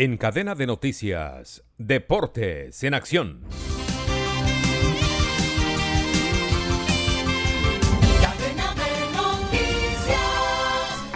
[0.00, 3.40] En cadena de noticias, Deportes en Acción.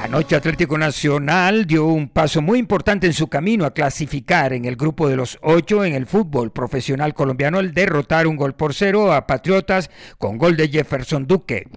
[0.03, 4.75] Anoche Atlético Nacional dio un paso muy importante en su camino a clasificar en el
[4.75, 9.13] grupo de los ocho en el fútbol profesional colombiano al derrotar un gol por cero
[9.13, 11.69] a Patriotas con gol de Jefferson Duque.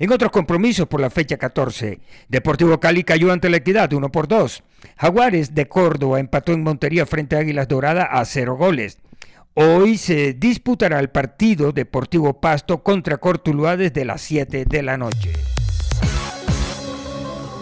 [0.00, 1.98] En otros compromisos por la fecha 14,
[2.28, 4.62] Deportivo Cali cayó ante la Equidad 1 por 2.
[4.96, 8.98] Jaguares de Córdoba empató en Montería frente a Águilas Dorada a cero goles.
[9.54, 15.32] Hoy se disputará el partido Deportivo Pasto contra Cortuluá desde las 7 de la noche.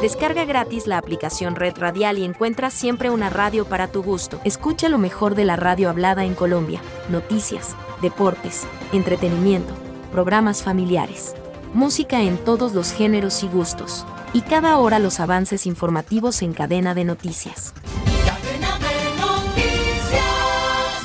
[0.02, 4.42] Descarga gratis la aplicación Red Radial y encuentra siempre una radio para tu gusto.
[4.44, 9.72] Escucha lo mejor de la radio hablada en Colombia, noticias, deportes, entretenimiento,
[10.12, 11.34] programas familiares
[11.74, 16.94] música en todos los géneros y gustos, y cada hora los avances informativos en cadena
[16.94, 17.74] de noticias.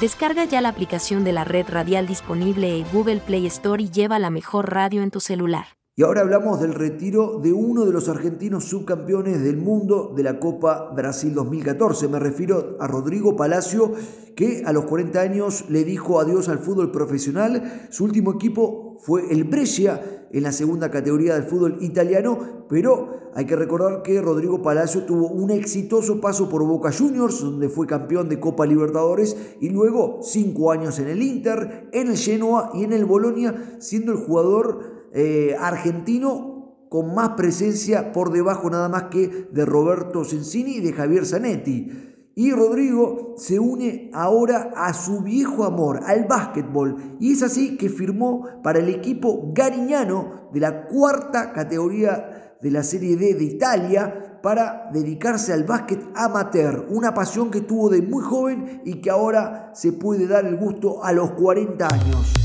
[0.01, 4.17] Descarga ya la aplicación de la red radial disponible en Google Play Store y lleva
[4.17, 5.65] la mejor radio en tu celular.
[5.95, 10.39] Y ahora hablamos del retiro de uno de los argentinos subcampeones del mundo de la
[10.39, 12.07] Copa Brasil 2014.
[12.07, 13.93] Me refiero a Rodrigo Palacio,
[14.41, 17.85] que a los 40 años le dijo adiós al fútbol profesional.
[17.91, 23.45] Su último equipo fue el Brescia en la segunda categoría del fútbol italiano, pero hay
[23.45, 28.29] que recordar que Rodrigo Palacio tuvo un exitoso paso por Boca Juniors, donde fue campeón
[28.29, 32.93] de Copa Libertadores, y luego cinco años en el Inter, en el Genoa y en
[32.93, 39.47] el Bolonia, siendo el jugador eh, argentino con más presencia por debajo nada más que
[39.51, 42.10] de Roberto Sensini y de Javier Zanetti.
[42.41, 47.17] Y Rodrigo se une ahora a su viejo amor, al básquetbol.
[47.19, 52.81] Y es así que firmó para el equipo gariñano de la cuarta categoría de la
[52.81, 56.87] Serie D de Italia para dedicarse al básquet amateur.
[56.89, 61.03] Una pasión que tuvo de muy joven y que ahora se puede dar el gusto
[61.03, 62.40] a los 40 años.